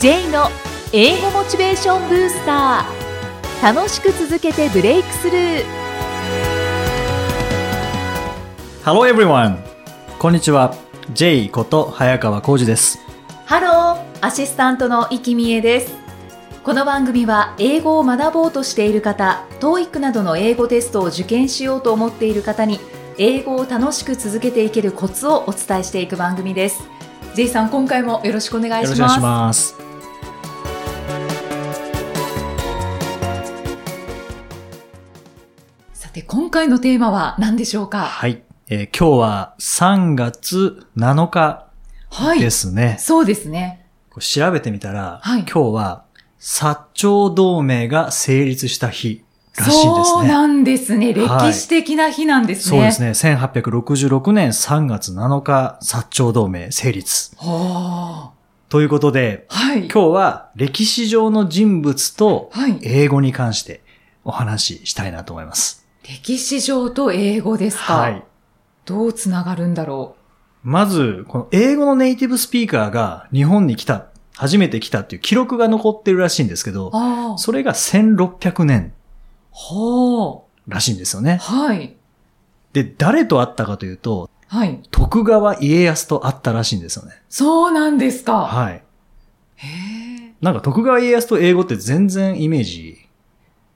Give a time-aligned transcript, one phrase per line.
[0.00, 0.48] J の
[0.94, 5.64] 英語モチベーションブースター楽しく続けてブレイクスルー
[8.82, 9.58] Hello everyone!
[10.18, 10.74] こんにちは。
[11.12, 12.98] J こと早川浩二です。
[13.44, 15.92] ハローアシスタントの生きみえです
[16.64, 22.80] この番組は英語を学ぼうとしている方 TOEIC などの英語テストを受験しようと思っている方に
[23.18, 26.82] 英語を楽しく続けていけるコツをお伝えしていく番組です
[27.34, 29.89] J さん今回もよろしくお願いします
[36.20, 36.50] よろしくお願いします。
[36.50, 38.00] さて今回のテーマは何でしょうか？
[38.00, 38.42] はい。
[38.68, 41.66] えー今日は3月7日
[42.10, 42.96] はいですね。
[43.00, 43.86] そうですね
[44.20, 46.04] 調べてみたら、はい今日は
[46.40, 49.24] 薩長同盟が成立した日
[49.56, 50.04] らしいんですね。
[50.04, 51.12] そうなんですね。
[51.12, 52.76] 歴はい史的な日なんですね。
[52.76, 53.34] そうですね。
[53.36, 57.36] 1866年3月7日、薩長同盟成立。
[57.38, 58.32] は
[58.68, 59.54] ということで、あ。
[59.54, 59.88] はい。
[59.88, 62.78] 今日は歴史上の人物とはい。
[62.82, 63.82] 英語に関して
[64.24, 65.79] お話ししたいなと思います。
[66.10, 67.96] 歴史上と英語ですか？
[67.96, 68.24] はい。
[68.84, 70.16] どうつながるんだろ
[70.64, 76.90] まず、この英語のネイティブスピーカーが日本に来た、初めて来たっていう記録が残ってるらしいんですけど。
[77.38, 78.92] それが1600年
[79.50, 80.70] ほう。
[80.70, 81.36] らしいんですよね。
[81.36, 81.94] はい。
[82.72, 84.80] で、誰と会ったかというと、はい。
[84.90, 87.22] 徳川家康と会ったらしいんですよね。
[87.28, 88.46] そうなんですか。
[88.46, 88.82] はい。
[89.54, 90.34] へえ。
[90.40, 93.06] なんか徳川家康と英語って全然イメージ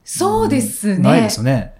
[0.03, 0.97] そうですね。
[0.97, 1.74] ないですよね。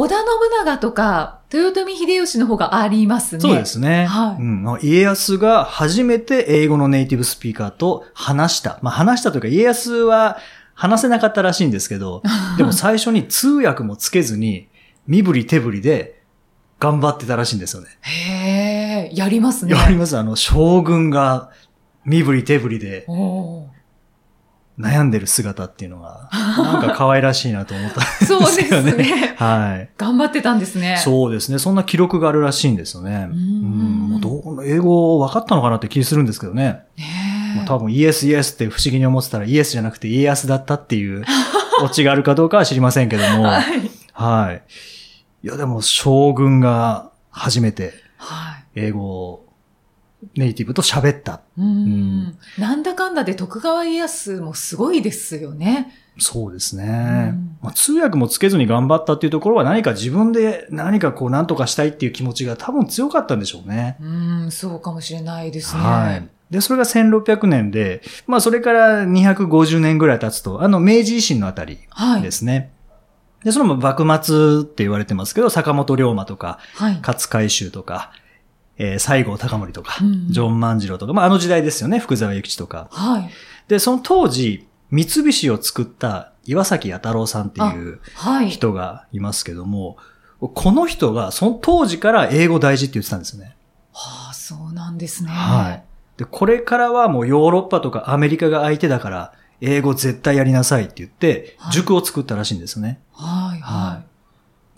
[0.00, 0.26] 織田信
[0.64, 3.40] 長とか、豊臣秀吉の方がありますね。
[3.40, 3.64] そうで。
[3.64, 4.06] すね。
[4.06, 8.78] はいうんまあ家康が初めて英語のネイティブスピーカーと話した。
[8.80, 10.38] まあ話したというか家康は
[10.74, 12.22] 話せなかったらしいんですけど、
[12.58, 14.68] でも最初に通訳もつけずに
[15.08, 16.22] 身振り手振りで
[16.78, 17.88] 頑張ってたらしいんですよね。
[18.02, 19.74] へえ、やりますね。
[19.74, 21.50] やりますあの、将軍が
[22.04, 23.04] 身振り手振りで
[24.78, 28.00] 悩んでる姿っていうのが、なんか可愛らしいなと思った。
[28.24, 29.34] そうですですよね。
[29.36, 29.90] はい。
[29.98, 31.00] 頑張ってたんですね。
[31.02, 31.58] そうですね。
[31.58, 33.28] そんな記録があるらしいんですよね。
[33.30, 34.08] ううんん。
[34.10, 36.80] もうどう英語分かったのかなって気するんですけどね。
[36.96, 37.04] ね
[37.54, 41.24] えもう多分イエスイエスって不思議に思ってたらイエスじゃなくて家康だったっていう
[41.82, 43.44] オチがあるかどうかは知りませんけども。
[43.48, 43.62] は
[44.12, 44.62] はい。
[45.44, 45.46] い。
[45.46, 48.64] いやでも将軍が初めてはい。
[48.76, 49.47] 英語を
[50.36, 51.40] ネイティブと喋った。
[51.58, 52.38] うーん。
[52.58, 55.92] なんだかんだで徳川家康もすごいですよね。
[56.20, 56.86] そうですうね
[57.30, 57.56] ん。
[57.62, 63.96] まあ、通訳もつけずに頑張ったっていうところは何か自分で何かこう何とかしたいっていう気持ちが多分強かったんでしょうね。
[64.00, 65.82] うーん、そうかもしれないですね。
[65.82, 66.28] はい。
[66.50, 72.22] で、それが1600年で、まあそれから250年ぐらい経つと、あの明治維新のあたりはい。
[72.22, 72.72] ですね。
[73.44, 76.98] で、それも幕末って言われてますけど、坂本龍馬とか、はい。
[77.06, 78.10] 勝海舟とか、
[78.78, 82.88] えー西郷隆盛とか、うんジョン万次郎とか、まああの時代ですよね、福沢諭吉とか。
[82.90, 83.30] はい。
[83.68, 88.48] で、その当時、三菱を作った岩崎弥太郎さんっていうはい。
[88.50, 89.96] 人がいますけども、
[90.40, 93.56] この人がその当時から英語大事って言ってたんですよね。
[93.92, 95.30] はあ、そうなんですね。
[95.30, 95.84] はい。
[96.16, 103.00] で、これからはもうヨーロッパとかアメリカが相手だから、英語絶対やりなさいって言っては、い塾を作ったらしいんですよね。
[103.12, 103.60] はい。
[103.60, 104.04] ははい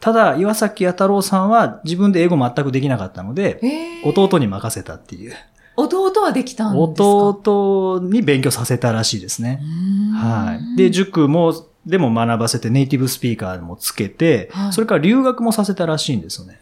[0.00, 3.60] ただ、岩崎弥太郎さんは自分で英語全くできなかったので
[4.04, 5.34] 弟に任せたっていう。
[5.76, 7.04] 弟はできたんですか？
[7.04, 9.60] 弟に勉強させたらしいですね。
[10.14, 10.76] ははい。
[10.76, 11.54] で、塾も、
[11.86, 16.60] でも学ばせてネイティブスピーカーもつけて、はいそれから留学もさせたらしいんですよね。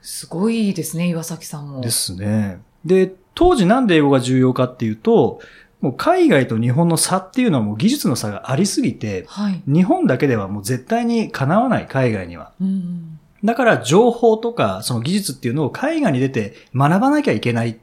[0.00, 1.80] すごいですね、岩崎さんも。
[1.80, 2.60] ですね。
[2.84, 5.40] で、当時なんで英語が重要かっていうと、
[5.82, 9.62] もう海外と日本の差っていうのはもう技術の差がありすぎて、はい。
[9.66, 12.52] 日本だけではもう絶対にかなわない海外には。
[12.60, 13.18] うん。
[13.44, 17.76] だから情報とかその技術っていうのを海外に出て学ばなきゃいけないっ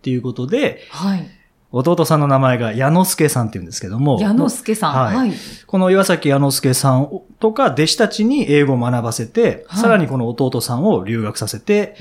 [0.00, 1.30] ていうことで、はい。
[1.72, 4.94] 弟さんの名前が矢之助さんって言うんですけども、矢之助さん。
[4.94, 5.32] はいはい。
[5.66, 11.96] この岩崎矢之助さんとか弟子たちに英語を学ばせて、はいさらにこの弟さんを留学させて、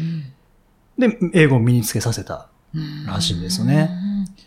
[0.97, 2.47] で、英語を身につけさせた。
[2.73, 4.44] うんらしいんですよねうん。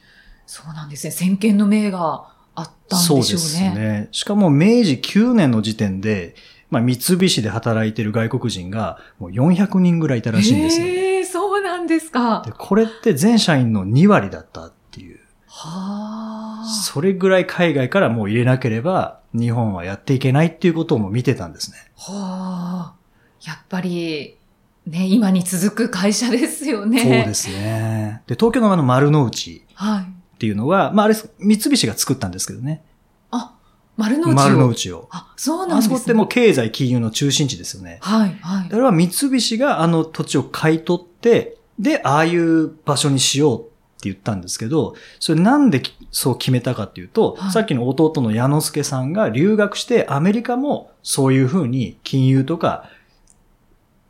[0.48, 1.10] そうなんですね。
[1.10, 3.22] 先見の明があったんでしょうね。
[3.22, 4.08] そうですね。
[4.12, 6.34] しかも明治9年の時点で、
[6.70, 10.86] まあ、三菱で働いてる外国人がもう400人ぐらいいたらしいんですよ。
[10.86, 12.42] へえ、そうなんですか。
[12.46, 15.20] でこれって全社員の2割だったっていう。
[15.46, 16.64] はあ。
[16.66, 21.76] それぐらい海外からもう入れなければ日本はやっていけないっていうことをも見てたんですね。
[21.94, 22.94] はあ。
[23.42, 24.38] やっぱり、
[24.86, 27.02] ね、今に続く会社ですよね。
[27.02, 28.22] そうですね。
[28.26, 30.17] で、東京のあの丸の内はい。
[30.38, 32.84] っていうのは、まああれ、三菱が作ったんですけどね。
[33.32, 33.56] あ、
[33.96, 34.34] 丸の内を。
[34.36, 35.08] 丸の内を。
[35.10, 35.96] あ、そうなんあですね。
[35.96, 37.98] そこってもう経済金融の中心地ですよね。
[38.00, 38.76] はい、はいあ。
[38.76, 43.68] れは三菱があの土地を買い取って、で、ああいう場所にしようって
[44.02, 45.82] 言ったんですけど、それなんで
[46.12, 52.88] そう決めたかっていうと、はいさっきの弟の矢之助さんが留学してアメリカもそういうふうに金融とか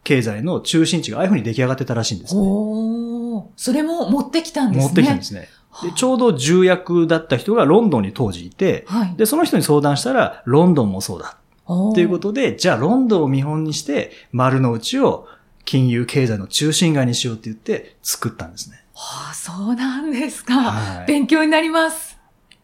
[0.04, 2.40] 経済の中心地がああいうふうに出来上がってたらしいんですね。
[2.44, 4.86] おーそれも持ってきたんですね。
[4.86, 5.48] 持ってきたんですね。
[5.82, 9.14] でちょうど重役だった人がロンドンに当時いて、はい。
[9.16, 11.38] で、その人に相談したら、ロンドンもそうだ。
[11.66, 15.28] ということで、じゃあロンドンを見本にして、丸の内を
[15.64, 18.82] 金融経済の中心街にしようって言って作ったんですね。
[18.94, 20.54] はあ、そうなんですか。
[20.54, 21.06] はい。
[21.06, 22.18] 勉強になります。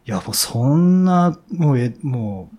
[0.07, 2.57] いや、もうそんな、もう、え、もう、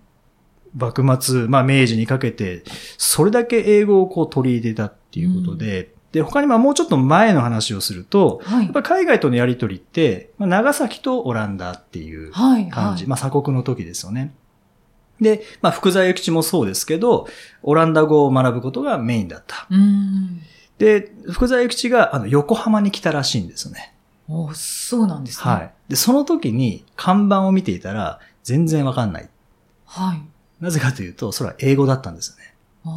[0.77, 2.63] 幕末、まあ明治にかけて、
[2.97, 8.73] それだけ英語をこう取り入れたっていうことで、で、他にまあもうちょっと前の話をすると、はいやっ。
[8.73, 12.69] ぱ海外とのやりとりって、まあ、長崎とオランダっていうはい。
[12.69, 14.33] 感じ、はいまあ鎖国の時ですよね。
[15.21, 17.27] で、まあ福沢諭吉もそうですけど、
[17.61, 19.67] オランダ語を学ぶことがメインだった。
[20.79, 23.93] で、福沢諭吉があの横浜に来たらしいんですよね。
[24.27, 25.51] おそうなんですね。
[25.51, 25.71] はい。
[25.89, 29.29] で、その時に看板を見ていたら全然わかんない。
[29.85, 30.21] はい。
[30.59, 32.55] なぜかというと、それは英語だったんですよね。
[32.83, 32.89] あ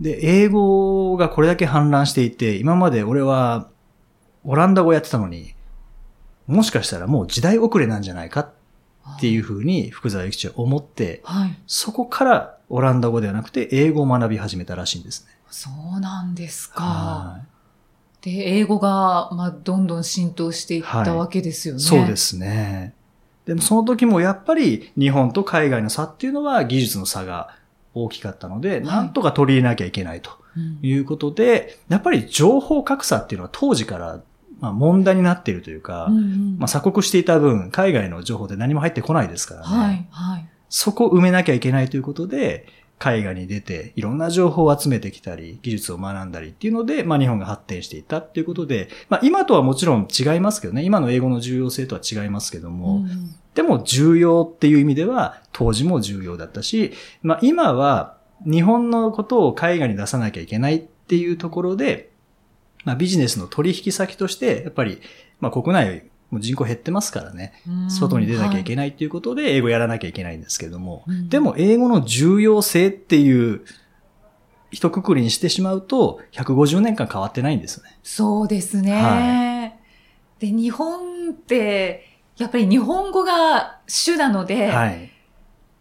[0.00, 3.68] で、英語がこれだけ氾濫していて、今まで俺は
[4.44, 5.54] オランダ語やってたのに、
[6.46, 8.52] もしかしたらもう時代遅れなんじゃないか
[9.04, 9.16] あ。
[9.16, 11.58] っていうふうに福沢諭吉は思って、はい。
[11.66, 15.32] そこからオランダ語ではなくて英語を学び始めたらしいんですね。
[15.50, 16.82] そうなんですか。
[16.84, 17.40] は
[18.20, 21.80] で、英語が、まあ、どんどん浸透していったわけですよね。
[21.80, 21.82] い。
[21.82, 22.16] そうで。
[22.16, 22.94] すね。
[23.46, 27.56] でもその時もやっぱり日本と海外の差っていうのは技術の差が
[28.04, 34.20] 大きかったので、なんとか取り入れなきゃいけないとうんいうことで、やっぱり情報格差っていうのは当時から
[34.60, 39.66] まあ問題になっているというか、うんうんまあ、鎖国していた分、海外の情報で何も入ってこないですからね。
[39.66, 40.48] はい、はい。
[40.68, 42.66] そこを埋めなきゃいけないということで、
[42.98, 53.34] 海外に出て、いろんな情報を集めてきたり、技術を学んだりっていうので、まあ日本が発展していったっていうことで、まあ今とはもちろん違いますけどね、今の英語の重要性とは違いますけども、うん。
[53.54, 56.92] でも重要っていう意味では、当時も重要だったし、
[57.22, 62.10] まあ今は日本のことを海外に出さなきゃいけないっていうところで、
[62.84, 65.00] まあビジネスの取引先として、やっぱり、
[65.40, 67.90] まあ国内も人口減ってますからね、うん。
[67.90, 71.28] 外に出なきゃいけはないっていうことで、英語やらなきゃいけないんですけども、うん。
[71.28, 73.62] でも英語の重要性っていう、
[74.70, 77.98] 一括りにしてしまうと、150年間変わってないんですよね。
[78.02, 78.92] そうですね。
[78.92, 79.72] は
[80.38, 85.10] で、日本って、やっぱり日本語が主なので、はい。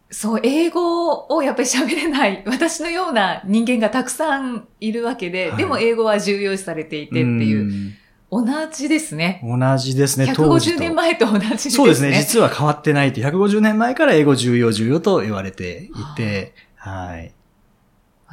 [0.09, 5.57] そう、英語をやっぱり喋れない、 私のような人間がたくさんいるわけで、はい。
[5.57, 7.93] でも英語は重要視されていてっていう、
[8.29, 9.41] 同じですね。
[9.43, 9.59] うん。
[9.59, 10.79] 同じですね、当時150と。
[10.81, 11.71] 年前と同じですね。
[11.71, 17.31] そうですね、実は変わってないって、150年前から英語重要重要と言われていて、はい。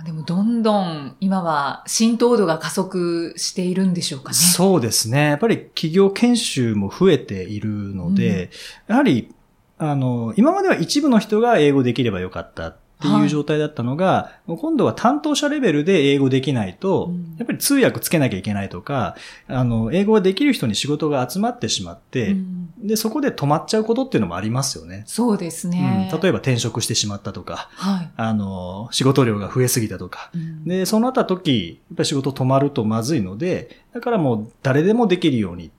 [0.05, 4.35] でもどんどん今は浸透度が加速しているんでしょうかね。
[4.35, 5.29] そうですね。
[5.29, 8.51] やっぱり企業研修も増えているので、
[8.89, 9.33] やはり、
[9.79, 19.17] あの、今までは一部の人が英語できればよかったっていう状態だったのが、もう今度は担当者レベルで英語できないと、うんやっぱり通訳つけなきゃいけないとか、
[19.49, 25.03] あの、英語ができる人に仕事が集まってしまって、うんで、そこで止まっちゃうことっていうのもありますよね。
[25.07, 26.09] そうですね。
[26.13, 28.11] うん、例えば転職してしまったとか、はい。
[28.17, 35.71] あの、仕事量が増えすぎたとか、うんで、そうなった時、やっぱり仕事止まるとまずいので、だからもう誰でもできるようにっ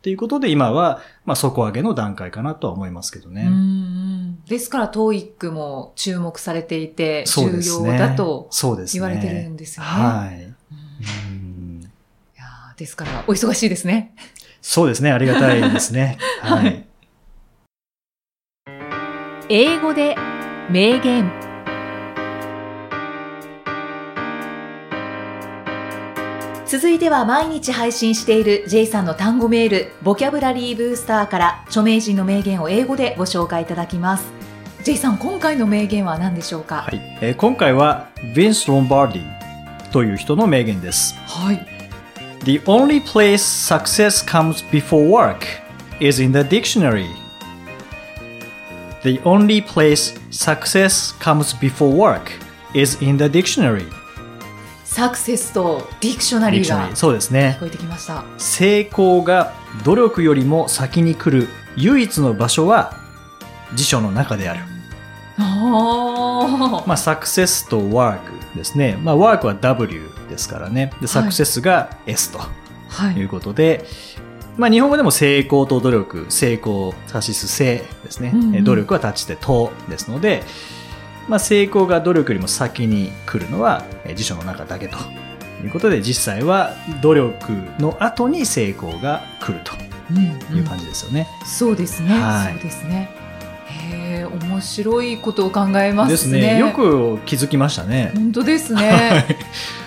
[0.00, 3.46] ていうことで今は、まあ底上げの段階かなとは思いますけどね。
[3.48, 3.87] うんうん
[4.48, 7.98] ですから、TOEIC も注目されていて、重要。
[7.98, 8.48] だと
[8.92, 9.90] 言われてるんですよね。
[9.90, 10.36] はい。
[10.36, 11.92] うんいうん
[12.36, 14.14] やーですから、お忙しいですね。
[14.62, 15.12] そうですね。
[15.12, 16.18] ありがたいですね。
[16.40, 16.84] はい。
[19.50, 20.16] 英語で
[20.70, 21.47] 名言。
[26.68, 34.30] 続いては毎日配信している J さんの単語メール、ボキャブラリーブースターから著名人の名言を英語でご紹介いただきます。
[34.84, 41.14] J さん、今回の名言は何でしょうかはいえー今回は、ヴィンス・ロンバーディという人の名言です。
[41.26, 41.66] はい。
[42.44, 45.38] The only place success comes before work
[46.00, 47.08] is in the dictionary.
[49.04, 52.24] The only place success comes before work
[52.74, 53.97] is in the dictionary.
[54.98, 57.60] success と dictionary が dictionary そうですね聞。
[57.60, 58.24] こえてきました。
[58.36, 59.52] 成功が
[59.84, 62.96] 努力よりも先に来る唯一の場所は
[63.76, 64.64] 辞書の中である。
[65.38, 68.98] まあ、サクセスとワークですね。
[69.00, 70.92] まあ、ワークは W ですからね。
[71.00, 72.40] で、サクセスが S と。
[72.88, 73.84] はいいうことで、
[74.56, 78.32] まあ、日本語でも成功と努力、成功、サシス、成ですね。
[78.34, 80.42] うんうんえ努力は立ちてとですので、
[81.28, 84.96] まあ、成功が努力よりも先に来るのはえ辞書の中だけと
[85.62, 89.72] いうことで、実際は努力の後に成功が来ると
[90.54, 91.28] いう感じですよね。
[91.44, 92.10] そうですね。
[92.18, 93.10] はいそうですね。
[93.66, 96.54] へえ、面白いことを考えますね。
[96.54, 96.58] ね。
[96.58, 98.12] よく気づきましたね。
[98.14, 99.26] 本当ですはね。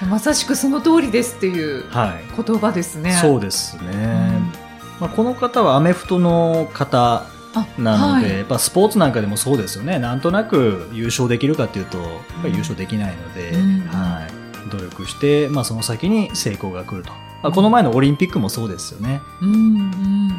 [0.04, 0.06] い。
[0.06, 2.44] まさしくその通りですっていうはい。
[2.44, 3.14] 言葉ですね。
[3.14, 3.84] そうですね。
[3.92, 4.52] うん
[5.00, 7.26] まあ、この方はアメフトの方あ
[7.78, 10.00] なので、はいやっぱスポーツなんかでもそうですよね。
[10.00, 12.10] なんとなく優勝できるかっていうと、やっ
[12.42, 14.70] ぱり優勝できないので、うんはい。
[14.70, 17.12] 努力して、まあその先に成功が来ると。
[17.44, 19.20] まあ、この前のオリンピックもそうですよね。
[19.42, 20.32] うんうん。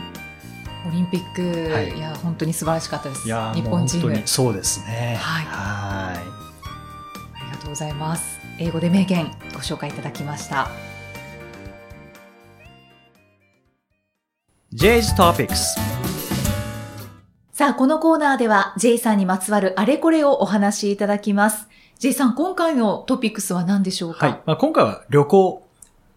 [0.88, 3.26] オリンピック、はいい、や本当に素晴らしかったです。
[3.26, 5.16] いやー日本チームもう本当にそうですね。
[5.20, 8.38] はいはいありがとうございます。
[8.58, 10.70] 英語で名言ご紹介いただきました。
[14.74, 16.21] J's Topics。
[17.52, 21.68] さあ、このコーナーでは J さんにまつわるあれこれをお話しいただきます。
[21.98, 24.26] J さん、今回のトピックスは何でしょうか？
[24.26, 24.40] はい。
[24.46, 25.62] まあ、今回は旅行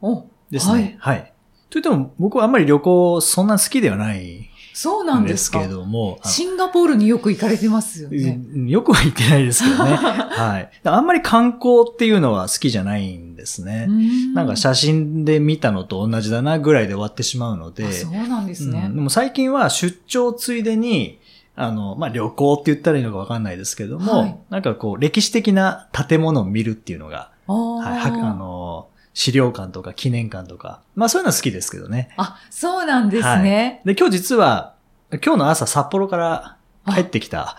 [0.01, 0.95] おですね。
[0.99, 1.33] はい。
[1.69, 5.51] といっても、僕はあんまり旅行そんな好きではないそうなんんです。
[5.51, 8.41] けれども、シンガポールによく行かれてますよね。
[8.53, 9.91] うんよくは言ってないですけどね。
[9.99, 10.69] はい。
[10.85, 13.89] あんまり観光っていうのは好きじゃないんですね。
[14.33, 17.87] なんか写真で見たのと同じだなぐらいで終わってしまうので。
[17.87, 18.83] あそうなんですね。
[18.87, 21.19] うんでも最近は出張ついでに、
[21.55, 32.09] あの、まあ、旅行って言ったらいいのかわかんないですけども、はいなんかこう、歴史的な建物を見るっていうのが、はい、はあの、資料館とか記念館とか、まあそういうのは好きですけどね。
[32.17, 33.81] あ、そうなんですね。
[33.85, 34.75] で、今日実は、
[35.23, 36.57] 今日の朝札幌から
[36.93, 37.57] 帰ってきた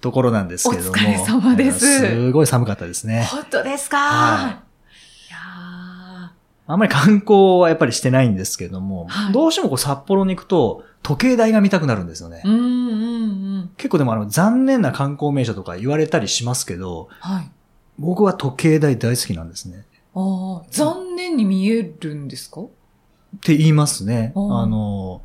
[0.00, 0.90] ところなんですけども。
[0.90, 3.28] お疲れ様ですえーすごい寒かったですね。
[3.30, 4.56] 本当ですか、はい
[6.66, 12.42] あんまり観光はやっぱりしてないんですけども、はいどうしてもこう札幌に行くと時計台が見たくなるんですよね。
[12.44, 13.70] ーうんうんうん。
[13.76, 17.50] 結構でもあの残念な観光名所とか言われたりしますけど、はい。
[17.98, 19.84] 僕は時計台大好きなんですね。
[20.14, 22.62] ああ、残念に見えるんですか？
[22.62, 22.66] っ
[23.42, 24.32] て言いますね。
[24.34, 25.22] あの、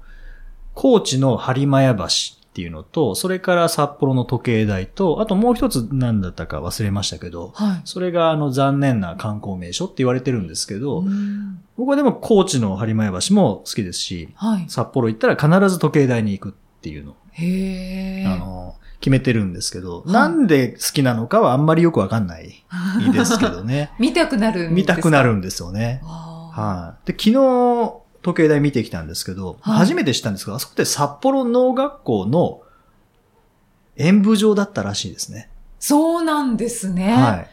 [0.73, 2.05] 高知の播磨屋橋
[2.49, 7.81] っていうのと、それから札幌の時計台と、あともう一つ何だったか忘れましたけど、はい。
[7.85, 14.65] それがあの残念な観光名所って言われてるんですけど、うん僕はでも高知の播磨屋橋も好きですし、はい。
[14.67, 18.25] 札幌行ったら必ず時計台に行くっていうのを、へえ。
[18.27, 22.65] あの、決めてるんですけど、いなんで好きなのかはあんまりよくわかんない
[23.13, 23.91] ですけどね。
[23.99, 24.95] 見たくなるんですか？
[24.95, 26.01] 見たくなるんですよね。
[26.03, 27.07] はい。
[27.07, 32.61] で、昨日、時計台見てきたんですけど、はい初めて知ったんですけど、あそこって札幌農学校の
[33.97, 35.49] 演舞場だったらしいですね。
[35.79, 37.13] そうなんですね。
[37.13, 37.47] はい。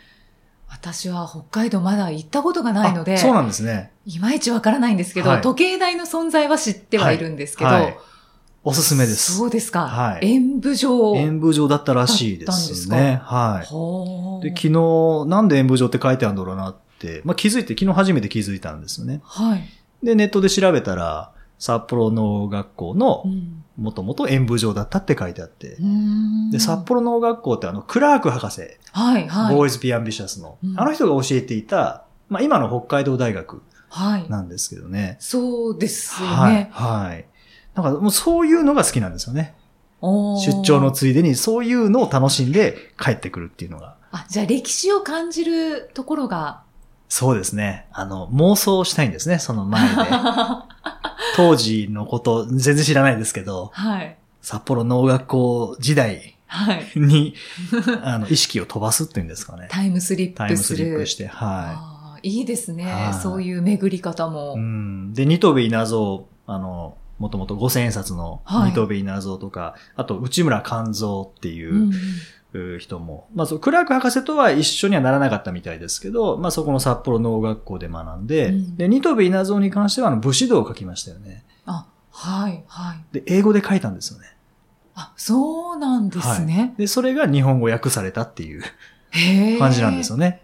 [0.68, 3.92] 私は北海道まだ行ったことがないので、あそうなんですね。
[4.04, 7.99] いまいちわからないんですけど、はい時計台の存在は知ってはいるんですけど、はい
[8.68, 9.37] おすすめです。
[9.37, 9.87] そうですか。
[9.87, 11.14] はい演舞場。
[11.14, 13.20] 演舞場だったらしいですね。
[13.23, 14.42] はい。
[14.42, 19.20] で、昨日、なんで演舞場って書いてあるんだろうなって、まあ、気づいて、昨日初めて気づいたんですよね。
[19.23, 19.62] はい。
[20.02, 28.62] で、ネットで調べたら、札幌農学校のうんもともと演舞場だったって書いてあってう、んで、札幌農学校ってあの、クラーク博士、
[28.92, 29.54] はい、はい。
[29.54, 34.28] ボーイズ・ビアンビシャスの、うんあの人が教えていた、まあ、今の北海道大学はい。
[34.30, 35.16] なんですけどね。
[35.20, 36.54] そうですよはい。
[36.54, 36.68] ね。
[36.72, 37.26] はい。
[37.74, 39.54] なんかもうそういうのが好きなんですよね。
[40.00, 43.96] 出張のついでにそういうのを楽しんで帰ってくるっていうのが。
[44.10, 46.62] あ、じゃあ歴史を感じるところが。
[47.08, 47.86] そうですね。
[47.92, 49.94] あの、妄想したいんですね、その前で。
[51.36, 54.16] 当時のこと全然知らないですけど、はい。
[54.40, 56.92] 札幌農学校時代はい。
[56.96, 57.34] に、
[58.02, 59.66] あの、意識を飛ばすっていうんですかね。
[59.70, 60.76] タイムスリッタイムス。
[60.76, 64.54] リップして、はあーいいですね、はいそういう巡り方も。
[64.56, 64.60] い。
[64.60, 65.14] うん。
[65.14, 71.96] で、ニトベイナゾウ、あの、もともと五千円札のはいニトベイナゾウとか、あと内村勘三っていう、うんう
[72.80, 81.44] 人も、まあそう、クラーク博士とは一緒にはならなかったみたいですけど、まあそこの札幌農学校で学んで、うんで、ニトベ稲造に関してはあの武士道を書きましたよね。
[81.66, 83.04] あ、はい、はい。
[83.12, 84.26] で、英語で書いたんですよね。
[84.94, 86.75] あ、そうなんですね。
[86.78, 88.62] で、それが日本語訳されたっていう。
[89.58, 90.42] 感じなんですよね。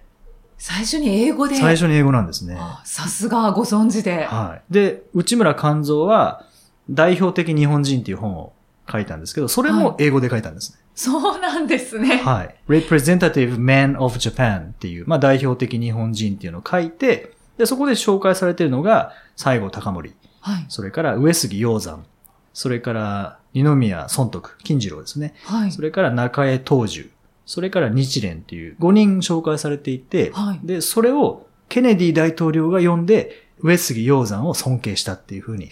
[0.58, 1.56] 最初に英語で。
[1.56, 2.56] 最初に英語なんですね。
[2.58, 4.24] あさすがご存知で。
[4.24, 4.72] はい。
[4.72, 6.44] で、内村勘三は
[6.88, 8.52] 代表的日本人っていう本を
[8.90, 10.78] 書いたんですけど、それも英語で書いたんですね。
[10.94, 12.18] そうなんですね。
[12.18, 12.54] はい。
[12.68, 20.66] Representative Man of Japan っていう、まあ代表的日本人っていうのを書いて、で、そこで紹介されているのが、西郷隆盛、はい。
[20.68, 22.04] それから上杉鷹山、
[22.52, 25.34] それから二宮尊徳、金次郎ですね。
[25.44, 25.72] はい。
[25.72, 27.10] それから中江東樹、
[27.46, 35.70] それから日蓮っていう5人紹介されていて、はいで、それをケネディ大統領が読んで、上杉鷹山を尊敬したっていうふうに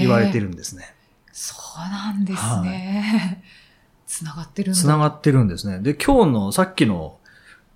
[0.00, 0.94] 言われてるんですね。
[1.32, 3.42] そうなんですね。
[4.06, 4.80] つながってるんだ。
[4.80, 5.78] 繋がってるんですね。
[5.80, 7.18] で、今日のさっきの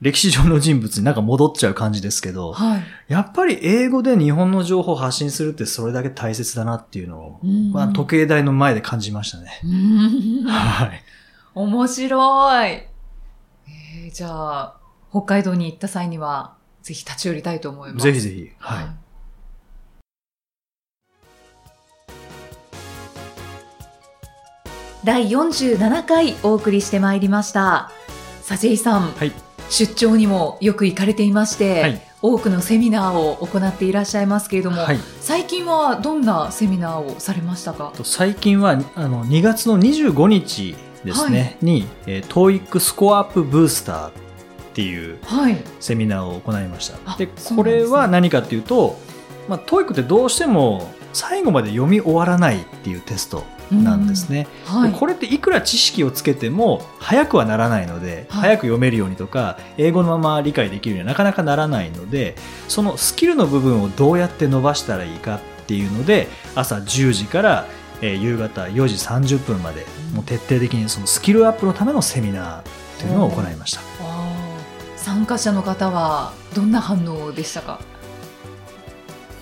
[0.03, 2.83] 歴史上の人物になんか戻っちゃう感じですけど、はい。
[3.09, 9.61] やっぱり英語で日本の情報を発信するってそれだけ大切だなっていうのを、うんまあ、時計台の前で感じましたね。
[10.47, 11.03] はい。
[11.55, 12.69] 面白い。
[12.69, 14.77] えーじゃあ、
[15.11, 18.05] 北海道に行った際には、ぜひ立ち寄りたいと思います。
[18.05, 18.51] ぜひぜひ。
[18.59, 18.87] はい。
[25.07, 27.93] 第47回お送りしてまいりました。
[28.43, 29.31] さジェイさん、はい。
[29.71, 34.99] 出張にもよく行かれていまして、はい多くのセミナーを行っていらっしゃいますけれども、はい。
[35.21, 37.93] 最近はどんなセミナーをされましたか？
[37.97, 44.13] と最近は、あの、2月の25日ですね、に、えー、TOEIC スコアアップブースターっ
[44.75, 45.57] ていうはい。
[45.79, 46.99] セミナーを行いました。
[47.05, 48.99] あで、これは何かっていうと、
[49.47, 54.47] まあ、TOEIC ってどうしても最後まで読み終わらないっていうテストなんですね。
[54.67, 54.93] はい。
[54.93, 62.37] でこれっていくら知識をつけても早くはならないので、はい早く読めるようにとか英語のまま理解できるようにはなかなかならないので
[62.69, 67.67] そのスキルの部分をどうやって伸ばしたらいいかっていうので朝10時から、
[68.03, 68.95] えー夕方4時
[69.37, 73.81] 30分までもう徹底的にそのスキルアップのためのセミナーというのを行いました。
[74.97, 77.81] 参加者の方はどんな反応でしたか？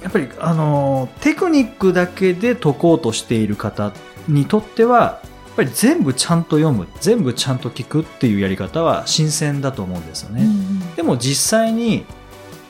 [0.04, 3.92] やっぱりあのーテクニックだけで解こうとしている方
[4.28, 5.20] にとってはや
[5.52, 10.44] っぱり全部ちゃんと読む全部ちゃんと聞くっていうやり方は新鮮だと思うんですよね。
[10.44, 12.04] うんでも実際に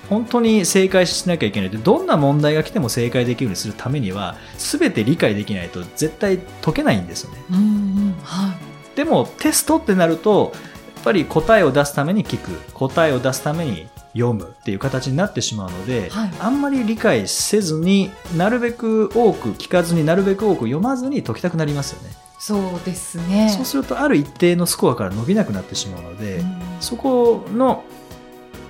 [0.08, 1.68] 本当に正解しなきゃいけない。
[1.70, 7.38] ってどんな問題が来ても正解できるようにするためには全て理解できないと絶対解けないんですよね。
[7.50, 8.14] うんうん。
[8.22, 8.96] はい。
[8.96, 10.52] でもテストってなると
[10.94, 12.50] やっぱり答えを出すために聞く。
[12.74, 16.32] 答えを出すために読むっていう形になってしまうので、はい。
[16.40, 22.14] あんまり理解せずになるべく多く聞かずになるべく多く読まずに解きたくなりますよね。
[22.38, 23.50] そうですね。
[23.54, 26.60] そうするとある一定のスコアから伸びなくなってしまうので、うん。
[26.80, 27.84] そこの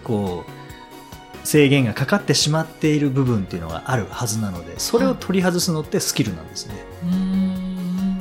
[0.02, 6.74] こう制限がかかってしまっている部分っていうのがあるはずなのでそれを取り外すのってスキルなんですね。
[7.02, 8.18] うーん。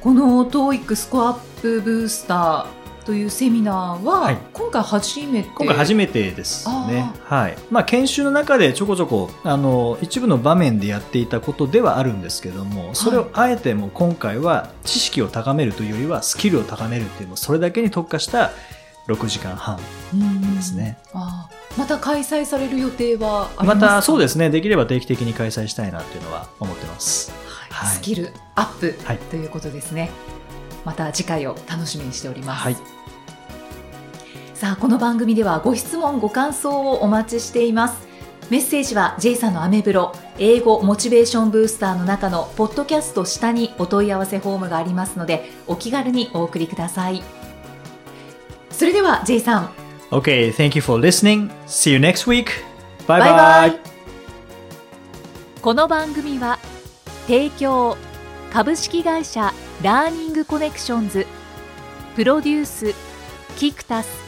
[0.00, 2.75] この TOEIC スコアアップブースター
[3.06, 5.48] というセミナーは、はい今回初めて？
[5.54, 7.10] 今回初めてですね。
[7.24, 7.56] はい。
[7.70, 18.50] まあ研修の中でちょこちょこあの一部の場面でやっていたことではあるんですけども、それをあえてもう今回は知識を高めるというよりはスキルを高めるっていうのそれだけに特化した
[19.06, 19.78] 6時間半
[20.12, 20.98] うんですね。
[21.14, 23.80] あーまた開催される予定はありまか？
[23.80, 24.50] ますたそうですね。
[24.50, 27.30] できれば定期的に開催したいなっていうのは思ってます。
[27.30, 30.10] はいはいスキルアップはいということですね、
[30.84, 32.76] また次回を楽しみにしております、はい。
[34.56, 38.08] さあこの番組ではご質問ご感想をお待ちしています
[38.48, 47.22] メッセージは J さんのアメブロ英語モチベーションブースターの中のポッドキャスト下にお問い合わせフォームがありますのでお気軽にお送りください
[48.70, 49.70] それでは J さん
[50.10, 51.50] Okay, thank you for listening.
[51.66, 52.46] See you next week.
[53.06, 53.36] Bye bye.
[53.36, 53.80] バイ
[55.60, 56.58] この番組は
[57.26, 57.98] 提供
[58.50, 61.26] 株式会社ラーニングコネクションズ
[62.14, 62.94] プロデュース
[63.58, 64.25] キクタス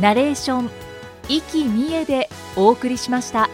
[0.00, 0.70] ナレーション
[1.28, 3.48] 生きみえでお送りしました。